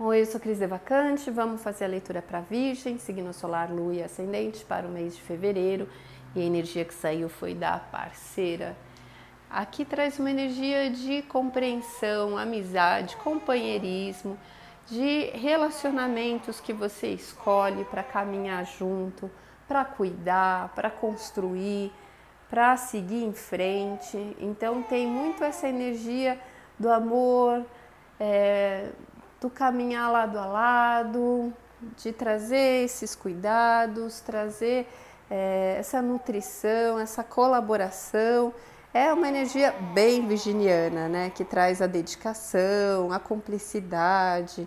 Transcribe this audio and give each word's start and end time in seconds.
Oi, 0.00 0.20
eu 0.20 0.26
sou 0.26 0.40
Cris 0.40 0.60
Devacante. 0.60 1.28
Vamos 1.28 1.60
fazer 1.60 1.84
a 1.84 1.88
leitura 1.88 2.22
para 2.22 2.38
Virgem, 2.38 2.98
signo 2.98 3.34
solar, 3.34 3.68
lua 3.68 3.94
e 3.94 4.00
ascendente 4.00 4.64
para 4.64 4.86
o 4.86 4.88
mês 4.88 5.16
de 5.16 5.20
fevereiro. 5.20 5.88
E 6.36 6.40
a 6.40 6.44
energia 6.44 6.84
que 6.84 6.94
saiu 6.94 7.28
foi 7.28 7.52
da 7.52 7.80
parceira. 7.80 8.76
Aqui 9.50 9.84
traz 9.84 10.16
uma 10.20 10.30
energia 10.30 10.88
de 10.88 11.22
compreensão, 11.22 12.38
amizade, 12.38 13.16
companheirismo, 13.16 14.38
de 14.86 15.30
relacionamentos 15.34 16.60
que 16.60 16.72
você 16.72 17.08
escolhe 17.08 17.84
para 17.86 18.04
caminhar 18.04 18.64
junto, 18.66 19.28
para 19.66 19.84
cuidar, 19.84 20.72
para 20.76 20.90
construir, 20.90 21.92
para 22.48 22.76
seguir 22.76 23.24
em 23.24 23.32
frente. 23.32 24.36
Então 24.38 24.80
tem 24.80 25.08
muito 25.08 25.42
essa 25.42 25.68
energia 25.68 26.38
do 26.78 26.88
amor. 26.88 27.66
É, 28.20 28.90
do 29.40 29.48
caminhar 29.48 30.10
lado 30.10 30.38
a 30.38 30.46
lado, 30.46 31.52
de 31.96 32.12
trazer 32.12 32.84
esses 32.84 33.14
cuidados, 33.14 34.20
trazer 34.20 34.88
é, 35.30 35.76
essa 35.78 36.02
nutrição, 36.02 36.98
essa 36.98 37.22
colaboração. 37.22 38.52
É 38.92 39.12
uma 39.12 39.28
energia 39.28 39.72
bem 39.92 40.26
virginiana, 40.26 41.08
né? 41.08 41.30
Que 41.30 41.44
traz 41.44 41.80
a 41.80 41.86
dedicação, 41.86 43.12
a 43.12 43.18
cumplicidade, 43.18 44.66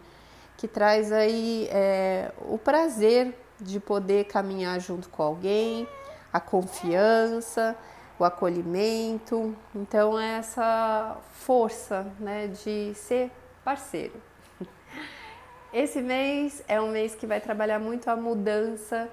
que 0.58 0.68
traz 0.68 1.12
aí 1.12 1.68
é, 1.72 2.32
o 2.48 2.58
prazer 2.58 3.36
de 3.60 3.80
poder 3.80 4.26
caminhar 4.26 4.80
junto 4.80 5.10
com 5.10 5.24
alguém, 5.24 5.88
a 6.32 6.40
confiança, 6.40 7.76
o 8.18 8.24
acolhimento. 8.24 9.56
Então, 9.76 10.20
é 10.20 10.38
essa 10.38 11.18
força, 11.34 12.06
né, 12.20 12.48
de 12.48 12.94
ser 12.96 13.32
parceiro. 13.64 14.31
Esse 15.74 16.02
mês 16.02 16.64
é 16.68 16.82
um 16.82 16.92
mês 16.92 17.16
que 17.16 17.26
vai 17.26 17.40
trabalhar 17.40 17.80
muito 17.80 18.10
a 18.10 18.16
mudança 18.16 19.10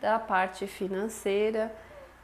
da 0.00 0.18
parte 0.18 0.66
financeira. 0.66 1.74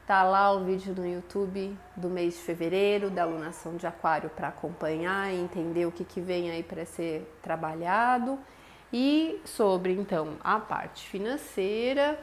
Tá 0.05 0.23
lá 0.23 0.51
o 0.51 0.65
vídeo 0.65 0.93
no 0.95 1.07
YouTube 1.07 1.77
do 1.95 2.09
mês 2.09 2.35
de 2.35 2.41
fevereiro, 2.41 3.09
da 3.09 3.23
alunação 3.23 3.75
de 3.75 3.87
aquário 3.87 4.29
para 4.29 4.49
acompanhar 4.49 5.33
e 5.33 5.39
entender 5.39 5.85
o 5.85 5.91
que, 5.91 6.03
que 6.03 6.19
vem 6.19 6.51
aí 6.51 6.63
para 6.63 6.85
ser 6.85 7.25
trabalhado. 7.41 8.37
E 8.91 9.41
sobre 9.45 9.93
então 9.93 10.37
a 10.43 10.59
parte 10.59 11.07
financeira 11.07 12.19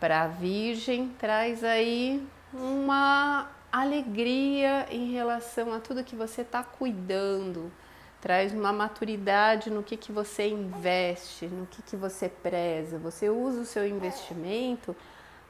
para 0.00 0.26
Virgem, 0.28 1.08
traz 1.18 1.64
aí 1.64 2.26
uma 2.52 3.50
alegria 3.70 4.86
em 4.90 5.12
relação 5.12 5.72
a 5.72 5.80
tudo 5.80 6.04
que 6.04 6.16
você 6.16 6.42
está 6.42 6.62
cuidando 6.62 7.70
traz 8.20 8.52
uma 8.52 8.72
maturidade 8.72 9.70
no 9.70 9.82
que, 9.82 9.96
que 9.96 10.10
você 10.10 10.48
investe, 10.48 11.46
no 11.46 11.66
que, 11.66 11.82
que 11.82 11.96
você 11.96 12.28
preza. 12.28 12.98
Você 12.98 13.28
usa 13.28 13.60
o 13.60 13.64
seu 13.64 13.86
investimento 13.86 14.94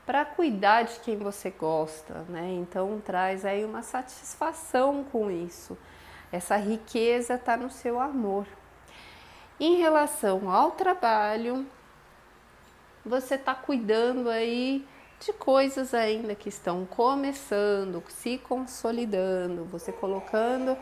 para 0.05 0.25
cuidar 0.25 0.84
de 0.84 1.00
quem 1.00 1.16
você 1.16 1.50
gosta, 1.50 2.25
né? 2.28 2.50
Então 2.52 3.00
traz 3.05 3.44
aí 3.44 3.64
uma 3.64 3.83
satisfação 3.83 5.05
com 5.05 5.30
isso. 5.30 5.77
Essa 6.30 6.56
riqueza 6.56 7.34
está 7.34 7.56
no 7.56 7.70
seu 7.70 8.00
amor. 8.00 8.47
Em 9.60 9.77
relação 9.77 10.50
ao 10.50 10.72
trabalho, 10.72 11.66
você 13.05 13.34
está 13.34 13.55
cuidando 13.55 14.28
aí 14.28 14.86
de 15.21 15.32
coisas 15.32 15.92
ainda 15.94 16.34
que 16.34 16.48
estão 16.48 16.87
começando, 16.87 18.03
se 18.09 18.38
consolidando, 18.38 19.65
você 19.65 19.91
colocando 19.91 20.76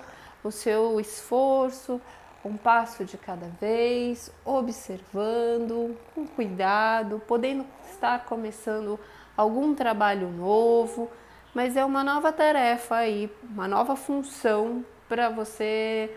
o 0.46 0.52
seu 0.52 1.00
esforço, 1.00 2.00
um 2.44 2.56
passo 2.56 3.04
de 3.04 3.18
cada 3.18 3.46
vez, 3.60 4.30
observando, 4.44 5.96
com 6.14 6.26
cuidado, 6.26 7.20
podendo 7.26 7.66
estar 7.90 8.24
começando 8.24 8.98
algum 9.36 9.74
trabalho 9.74 10.28
novo, 10.28 11.10
mas 11.54 11.76
é 11.76 11.84
uma 11.84 12.04
nova 12.04 12.32
tarefa 12.32 12.96
aí, 12.96 13.30
uma 13.42 13.66
nova 13.66 13.96
função 13.96 14.84
para 15.08 15.28
você 15.28 16.14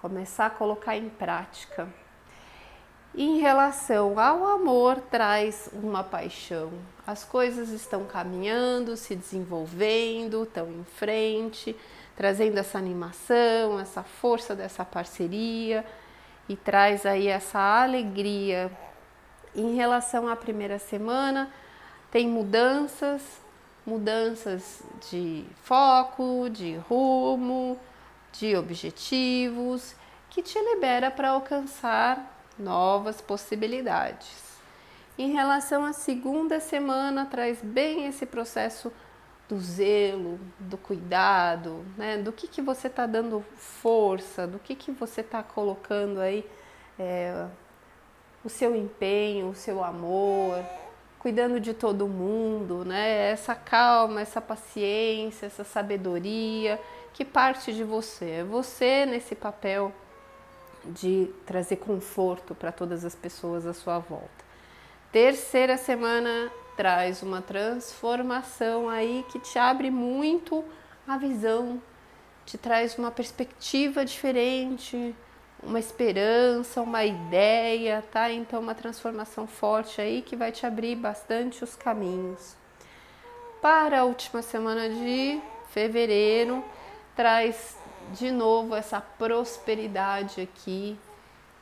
começar 0.00 0.46
a 0.46 0.50
colocar 0.50 0.96
em 0.96 1.08
prática. 1.08 1.88
Em 3.14 3.40
relação 3.40 4.18
ao 4.18 4.46
amor, 4.46 4.98
traz 5.10 5.68
uma 5.72 6.02
paixão. 6.02 6.72
As 7.06 7.24
coisas 7.24 7.68
estão 7.68 8.04
caminhando, 8.04 8.96
se 8.96 9.14
desenvolvendo, 9.14 10.44
estão 10.44 10.70
em 10.70 10.84
frente 10.84 11.76
trazendo 12.16 12.58
essa 12.58 12.78
animação, 12.78 13.80
essa 13.80 14.02
força 14.02 14.54
dessa 14.54 14.84
parceria 14.84 15.84
e 16.48 16.56
traz 16.56 17.06
aí 17.06 17.28
essa 17.28 17.58
alegria. 17.58 18.70
Em 19.54 19.74
relação 19.74 20.28
à 20.28 20.36
primeira 20.36 20.78
semana, 20.78 21.50
tem 22.10 22.28
mudanças, 22.28 23.22
mudanças 23.86 24.82
de 25.10 25.44
foco, 25.62 26.48
de 26.50 26.76
rumo, 26.88 27.78
de 28.32 28.56
objetivos, 28.56 29.94
que 30.30 30.42
te 30.42 30.58
libera 30.58 31.10
para 31.10 31.30
alcançar 31.30 32.38
novas 32.58 33.20
possibilidades. 33.20 34.42
Em 35.18 35.32
relação 35.32 35.84
à 35.84 35.92
segunda 35.92 36.58
semana, 36.58 37.26
traz 37.26 37.60
bem 37.62 38.06
esse 38.06 38.24
processo 38.24 38.90
do 39.52 39.60
zelo, 39.60 40.40
do 40.58 40.78
cuidado, 40.78 41.84
né? 41.98 42.16
do 42.16 42.32
que, 42.32 42.48
que 42.48 42.62
você 42.62 42.86
está 42.86 43.06
dando 43.06 43.44
força, 43.54 44.46
do 44.46 44.58
que, 44.58 44.74
que 44.74 44.90
você 44.90 45.20
está 45.20 45.42
colocando 45.42 46.20
aí 46.20 46.42
é, 46.98 47.46
o 48.42 48.48
seu 48.48 48.74
empenho, 48.74 49.50
o 49.50 49.54
seu 49.54 49.84
amor, 49.84 50.64
cuidando 51.18 51.60
de 51.60 51.74
todo 51.74 52.08
mundo, 52.08 52.82
né? 52.82 53.30
essa 53.30 53.54
calma, 53.54 54.22
essa 54.22 54.40
paciência, 54.40 55.44
essa 55.44 55.64
sabedoria 55.64 56.80
que 57.12 57.22
parte 57.22 57.74
de 57.74 57.84
você. 57.84 58.30
É 58.30 58.44
você 58.44 59.04
nesse 59.04 59.34
papel 59.34 59.92
de 60.82 61.30
trazer 61.44 61.76
conforto 61.76 62.54
para 62.54 62.72
todas 62.72 63.04
as 63.04 63.14
pessoas 63.14 63.66
à 63.66 63.74
sua 63.74 63.98
volta. 63.98 64.42
Terceira 65.12 65.76
semana 65.76 66.50
traz 66.76 67.22
uma 67.22 67.42
transformação 67.42 68.88
aí 68.88 69.24
que 69.30 69.38
te 69.38 69.58
abre 69.58 69.90
muito 69.90 70.64
a 71.06 71.16
visão, 71.16 71.80
te 72.44 72.56
traz 72.56 72.96
uma 72.98 73.10
perspectiva 73.10 74.04
diferente, 74.04 75.14
uma 75.62 75.78
esperança, 75.78 76.82
uma 76.82 77.04
ideia, 77.04 78.02
tá? 78.10 78.30
Então, 78.30 78.60
uma 78.60 78.74
transformação 78.74 79.46
forte 79.46 80.00
aí 80.00 80.22
que 80.22 80.34
vai 80.34 80.50
te 80.50 80.66
abrir 80.66 80.96
bastante 80.96 81.62
os 81.62 81.76
caminhos. 81.76 82.56
Para 83.60 84.00
a 84.00 84.04
última 84.04 84.42
semana 84.42 84.88
de 84.88 85.40
fevereiro, 85.68 86.64
traz 87.14 87.76
de 88.12 88.32
novo 88.32 88.74
essa 88.74 89.00
prosperidade 89.00 90.40
aqui, 90.40 90.98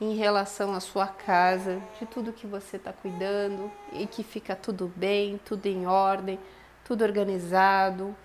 em 0.00 0.14
relação 0.14 0.74
à 0.74 0.80
sua 0.80 1.06
casa, 1.06 1.80
de 1.98 2.06
tudo 2.06 2.32
que 2.32 2.46
você 2.46 2.76
está 2.76 2.92
cuidando 2.92 3.70
e 3.92 4.06
que 4.06 4.24
fica 4.24 4.56
tudo 4.56 4.90
bem, 4.96 5.38
tudo 5.44 5.66
em 5.66 5.86
ordem, 5.86 6.38
tudo 6.84 7.04
organizado, 7.04 8.16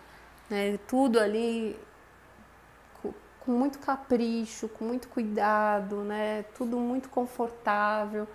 né? 0.49 0.79
tudo 0.87 1.19
ali 1.19 1.77
com, 3.01 3.51
muito 3.51 3.77
capricho, 3.79 4.69
com 4.69 4.85
muito 4.85 5.09
cuidado, 5.09 5.97
né? 5.97 6.45
tudo 6.57 6.77
muito 6.77 7.09
confortável. 7.09 8.25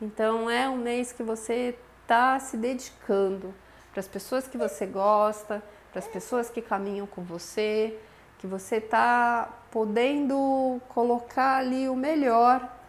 Então 0.00 0.50
é 0.50 0.68
um 0.68 0.76
mês 0.76 1.12
que 1.12 1.22
você 1.22 1.74
está 2.02 2.38
se 2.38 2.58
dedicando 2.58 3.54
para 3.90 4.00
as 4.00 4.08
pessoas 4.08 4.46
que 4.46 4.58
você 4.58 4.84
gosta, 4.84 5.62
para 5.90 5.98
as 5.98 6.08
pessoas 6.08 6.50
que 6.50 6.60
caminham 6.60 7.06
com 7.06 7.22
você, 7.22 7.98
que 8.38 8.46
você 8.46 8.76
está 8.76 9.48
podendo 9.70 10.78
colocar 10.88 11.56
ali 11.56 11.88
o 11.88 11.96
melhor 11.96 12.81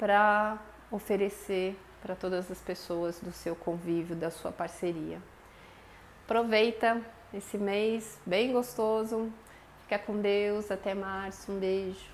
para 0.00 0.58
oferecer 0.90 1.78
para 2.00 2.16
todas 2.16 2.50
as 2.50 2.58
pessoas 2.58 3.20
do 3.20 3.30
seu 3.30 3.54
convívio, 3.54 4.16
da 4.16 4.30
sua 4.30 4.50
parceria. 4.50 5.20
Aproveita 6.24 7.02
esse 7.34 7.58
mês 7.58 8.18
bem 8.24 8.50
gostoso. 8.50 9.30
Fica 9.82 9.98
com 9.98 10.16
Deus. 10.16 10.70
Até 10.70 10.94
março. 10.94 11.52
Um 11.52 11.58
beijo. 11.58 12.10